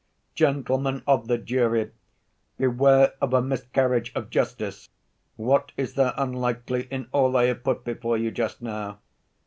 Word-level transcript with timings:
"Gentlemen 0.33 1.03
of 1.05 1.27
the 1.27 1.37
jury, 1.37 1.91
beware 2.57 3.13
of 3.21 3.35
a 3.35 3.41
miscarriage 3.43 4.11
of 4.15 4.31
justice! 4.31 4.89
What 5.35 5.73
is 5.77 5.93
there 5.93 6.13
unlikely 6.17 6.87
in 6.89 7.07
all 7.11 7.37
I 7.37 7.43
have 7.43 7.63
put 7.63 7.83
before 7.83 8.17
you 8.17 8.31
just 8.31 8.63
now? 8.63 8.97